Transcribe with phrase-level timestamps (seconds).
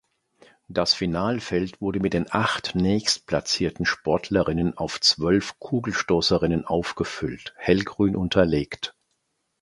[0.67, 8.95] Das Finalfeld wurde mit den acht nächstplatzierten Sportlerinnen auf zwölf Kugelstoßerinnen aufgefüllt (hellgrün unterlegt).